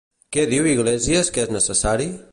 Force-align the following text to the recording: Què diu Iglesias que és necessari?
Què 0.37 0.45
diu 0.53 0.69
Iglesias 0.71 1.31
que 1.37 1.47
és 1.47 1.55
necessari? 1.61 2.13